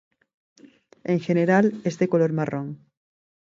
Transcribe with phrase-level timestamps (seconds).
[1.03, 2.79] En general, es de color marrón.